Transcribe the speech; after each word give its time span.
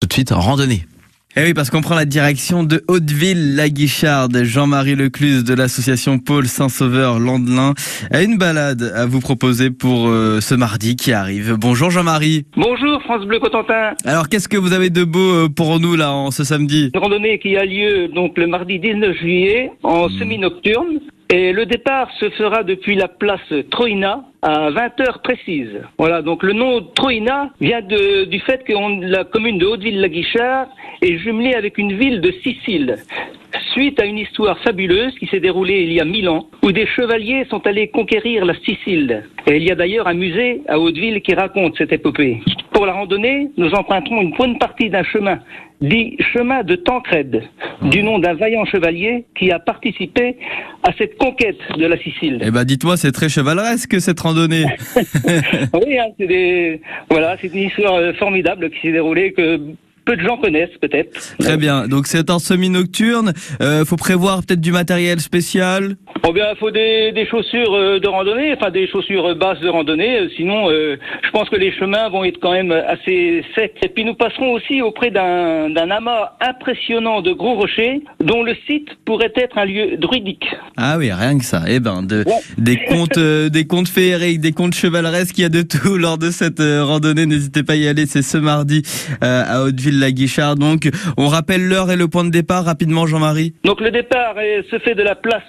Tout 0.00 0.08
de 0.08 0.12
suite, 0.14 0.30
randonnée. 0.30 0.86
Eh 1.36 1.42
oui, 1.44 1.54
parce 1.54 1.70
qu'on 1.70 1.82
prend 1.82 1.94
la 1.94 2.06
direction 2.06 2.64
de 2.64 2.82
Hauteville-la-Guicharde. 2.88 4.42
Jean-Marie 4.42 4.96
Lecluse 4.96 5.44
de 5.44 5.54
l'association 5.54 6.18
Paul 6.18 6.48
Saint-Sauveur 6.48 7.20
Landelin 7.20 7.74
a 8.10 8.22
une 8.22 8.36
balade 8.38 8.92
à 8.96 9.06
vous 9.06 9.20
proposer 9.20 9.70
pour 9.70 10.08
euh, 10.08 10.40
ce 10.40 10.54
mardi 10.56 10.96
qui 10.96 11.12
arrive. 11.12 11.54
Bonjour 11.56 11.90
Jean-Marie. 11.90 12.46
Bonjour 12.56 13.00
France 13.02 13.24
Bleu 13.26 13.38
Cotentin. 13.38 13.92
Alors 14.04 14.28
qu'est-ce 14.28 14.48
que 14.48 14.56
vous 14.56 14.72
avez 14.72 14.90
de 14.90 15.04
beau 15.04 15.18
euh, 15.20 15.48
pour 15.48 15.78
nous 15.78 15.94
là 15.94 16.12
en 16.12 16.30
ce 16.32 16.42
samedi? 16.42 16.90
Une 16.94 17.00
randonnée 17.00 17.38
qui 17.38 17.56
a 17.56 17.64
lieu 17.64 18.08
donc 18.08 18.36
le 18.38 18.48
mardi 18.48 18.80
19 18.80 19.16
juillet 19.18 19.70
en 19.84 20.08
semi-nocturne. 20.08 20.98
Et 21.32 21.52
le 21.52 21.64
départ 21.64 22.10
se 22.18 22.28
fera 22.30 22.64
depuis 22.64 22.96
la 22.96 23.06
place 23.06 23.52
Troïna 23.70 24.24
à 24.42 24.70
20 24.70 25.00
heures 25.00 25.22
précises. 25.22 25.80
Voilà, 25.96 26.22
donc 26.22 26.42
le 26.42 26.52
nom 26.52 26.82
Troïna 26.82 27.50
vient 27.60 27.82
de, 27.82 28.24
du 28.24 28.40
fait 28.40 28.64
que 28.64 28.72
la 29.06 29.22
commune 29.22 29.58
de 29.58 29.66
Hauteville-la-Guichard 29.66 30.66
est 31.02 31.18
jumelée 31.18 31.54
avec 31.54 31.78
une 31.78 31.96
ville 31.96 32.20
de 32.20 32.32
Sicile. 32.42 32.96
Suite 33.72 34.00
à 34.00 34.06
une 34.06 34.18
histoire 34.18 34.58
fabuleuse 34.58 35.14
qui 35.20 35.26
s'est 35.28 35.38
déroulée 35.38 35.82
il 35.82 35.92
y 35.92 36.00
a 36.00 36.04
mille 36.04 36.28
ans, 36.28 36.48
où 36.64 36.72
des 36.72 36.86
chevaliers 36.86 37.44
sont 37.48 37.64
allés 37.64 37.88
conquérir 37.90 38.44
la 38.44 38.54
Sicile. 38.54 39.22
Et 39.46 39.56
il 39.56 39.62
y 39.62 39.70
a 39.70 39.76
d'ailleurs 39.76 40.08
un 40.08 40.14
musée 40.14 40.62
à 40.66 40.80
Hauteville 40.80 41.20
qui 41.22 41.34
raconte 41.34 41.76
cette 41.78 41.92
épopée. 41.92 42.40
Pour 42.80 42.86
la 42.86 42.94
randonnée, 42.94 43.50
nous 43.58 43.72
emprunterons 43.72 44.22
une 44.22 44.30
bonne 44.30 44.56
partie 44.56 44.88
d'un 44.88 45.02
chemin, 45.02 45.40
dit 45.82 46.16
chemin 46.32 46.62
de 46.62 46.76
Tancred, 46.76 47.42
du 47.82 48.02
nom 48.02 48.18
d'un 48.18 48.32
vaillant 48.32 48.64
chevalier 48.64 49.26
qui 49.38 49.52
a 49.52 49.58
participé 49.58 50.38
à 50.82 50.90
cette 50.96 51.18
conquête 51.18 51.58
de 51.76 51.84
la 51.84 51.98
Sicile. 51.98 52.38
Eh 52.42 52.50
ben 52.50 52.64
dites-moi, 52.64 52.96
c'est 52.96 53.12
très 53.12 53.28
chevaleresque 53.28 54.00
cette 54.00 54.18
randonnée. 54.20 54.64
Oui, 55.74 55.98
hein, 55.98 56.06
c'est 56.18 56.26
des, 56.26 56.80
voilà, 57.10 57.36
c'est 57.38 57.48
une 57.52 57.64
histoire 57.64 57.96
euh, 57.96 58.14
formidable 58.14 58.70
qui 58.70 58.80
s'est 58.80 58.92
déroulée 58.92 59.34
que 59.34 59.60
peu 60.06 60.16
de 60.16 60.22
gens 60.22 60.38
connaissent 60.38 60.76
peut-être. 60.80 61.36
Très 61.38 61.58
bien. 61.58 61.86
Donc 61.86 62.06
c'est 62.06 62.30
en 62.30 62.38
semi-nocturne. 62.38 63.34
Euh, 63.60 63.84
faut 63.84 63.96
prévoir 63.96 64.40
peut-être 64.42 64.60
du 64.62 64.72
matériel 64.72 65.20
spécial? 65.20 65.96
Bon 66.22 66.32
bien, 66.32 66.46
il 66.52 66.58
faut 66.58 66.70
des, 66.70 67.12
des 67.12 67.26
chaussures 67.26 67.72
euh, 67.74 67.98
de 67.98 68.06
randonnée, 68.06 68.52
enfin 68.54 68.70
des 68.70 68.86
chaussures 68.88 69.34
basses 69.36 69.60
de 69.60 69.68
randonnée. 69.68 70.18
euh, 70.20 70.28
Sinon, 70.36 70.70
euh, 70.70 70.96
je 71.24 71.30
pense 71.30 71.48
que 71.48 71.56
les 71.56 71.72
chemins 71.72 72.08
vont 72.10 72.24
être 72.24 72.38
quand 72.40 72.52
même 72.52 72.72
assez 72.72 73.42
secs. 73.54 73.74
Et 73.82 73.88
puis 73.88 74.04
nous 74.04 74.14
passerons 74.14 74.52
aussi 74.52 74.82
auprès 74.82 75.10
d'un 75.10 75.74
amas 75.90 76.32
impressionnant 76.40 77.22
de 77.22 77.32
gros 77.32 77.54
rochers, 77.54 78.02
dont 78.22 78.42
le 78.42 78.54
site 78.66 78.88
pourrait 79.06 79.32
être 79.36 79.56
un 79.58 79.64
lieu 79.64 79.96
druidique. 79.96 80.44
Ah 80.76 80.96
oui, 80.98 81.10
rien 81.10 81.38
que 81.38 81.44
ça. 81.44 81.62
Eh 81.68 81.80
ben, 81.80 82.02
de, 82.02 82.24
Ouais. 82.26 82.34
des 82.58 82.76
contes, 82.84 83.16
euh, 83.18 83.48
des 83.48 83.66
contes 83.66 83.88
féeriques, 83.88 84.40
des 84.40 84.52
contes 84.52 84.74
chevaleresques, 84.74 85.38
il 85.38 85.42
y 85.42 85.44
a 85.44 85.48
de 85.48 85.62
tout 85.62 85.96
lors 85.96 86.18
de 86.18 86.30
cette 86.30 86.60
randonnée. 86.60 87.24
N'hésitez 87.26 87.62
pas 87.62 87.72
à 87.72 87.76
y 87.76 87.88
aller. 87.88 88.04
C'est 88.06 88.22
ce 88.22 88.36
mardi 88.36 88.82
euh, 89.24 89.42
à 89.46 89.62
Hauteville-la-Guichard. 89.62 90.56
Donc, 90.56 90.88
on 91.16 91.28
rappelle 91.28 91.66
l'heure 91.66 91.90
et 91.90 91.96
le 91.96 92.08
point 92.08 92.24
de 92.24 92.30
départ 92.30 92.64
rapidement, 92.64 93.06
Jean-Marie. 93.06 93.54
Donc 93.64 93.80
le 93.80 93.90
départ 93.90 94.34
se 94.70 94.78
fait 94.80 94.94
de 94.94 95.02
la 95.02 95.14
place 95.14 95.42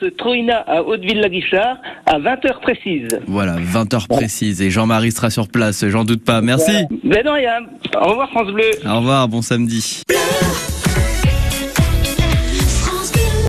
À 0.51 0.83
Hauteville-la-Guichard 0.83 1.77
à 2.05 2.19
20 2.19 2.45
heures 2.45 2.59
précises. 2.61 3.07
Voilà, 3.27 3.55
20 3.59 3.93
heures 3.93 4.07
précises. 4.07 4.61
Et 4.61 4.69
Jean-Marie 4.69 5.11
sera 5.11 5.29
sur 5.29 5.47
place. 5.47 5.85
J'en 5.87 6.03
doute 6.03 6.23
pas. 6.23 6.41
Merci. 6.41 6.85
Ben 7.03 7.23
non, 7.25 7.33
rien. 7.33 7.59
Au 7.99 8.09
revoir 8.09 8.29
France 8.29 8.51
Bleu. 8.51 8.71
Au 8.85 8.97
revoir. 8.97 9.27
Bon 9.27 9.41
samedi. 9.41 10.03